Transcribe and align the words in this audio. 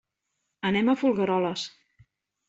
Anem 0.69 0.87
a 0.87 0.95
Folgueroles. 1.01 1.65